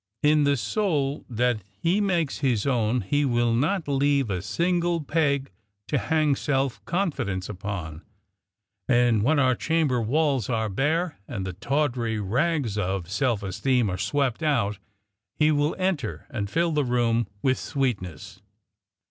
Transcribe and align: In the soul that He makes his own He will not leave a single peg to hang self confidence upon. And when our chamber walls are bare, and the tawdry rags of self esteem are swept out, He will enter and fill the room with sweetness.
In 0.23 0.45
the 0.45 0.57
soul 0.57 1.25
that 1.29 1.61
He 1.79 2.01
makes 2.01 2.39
his 2.39 2.65
own 2.65 3.01
He 3.01 3.23
will 3.23 3.53
not 3.53 3.87
leave 3.87 4.31
a 4.31 4.41
single 4.41 5.03
peg 5.03 5.51
to 5.89 5.99
hang 5.99 6.35
self 6.35 6.83
confidence 6.85 7.47
upon. 7.47 8.01
And 8.89 9.21
when 9.21 9.37
our 9.37 9.53
chamber 9.53 10.01
walls 10.01 10.49
are 10.49 10.69
bare, 10.69 11.19
and 11.27 11.45
the 11.45 11.53
tawdry 11.53 12.19
rags 12.19 12.79
of 12.79 13.11
self 13.11 13.43
esteem 13.43 13.91
are 13.91 13.97
swept 13.99 14.41
out, 14.41 14.79
He 15.35 15.51
will 15.51 15.75
enter 15.77 16.25
and 16.31 16.49
fill 16.49 16.71
the 16.71 16.83
room 16.83 17.27
with 17.43 17.59
sweetness. 17.59 18.41